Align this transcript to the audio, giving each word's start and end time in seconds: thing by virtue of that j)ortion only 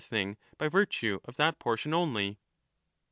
thing 0.01 0.35
by 0.57 0.67
virtue 0.67 1.19
of 1.25 1.37
that 1.37 1.59
j)ortion 1.59 1.93
only 1.93 2.39